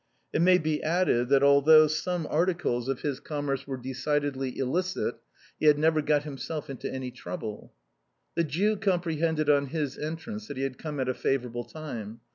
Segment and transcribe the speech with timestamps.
[0.33, 5.17] It may be added, that although some articles of his commerce were decidedly illicit,
[5.59, 7.71] he had never got himself into any trouble.
[8.33, 12.21] The Jew comprehended, on his entrance, that he had come at a favorable time.